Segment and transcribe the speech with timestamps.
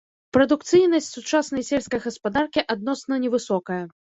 [0.37, 3.83] Прадукцыйнасць сучаснай сельскай гаспадаркі адносна невысокая.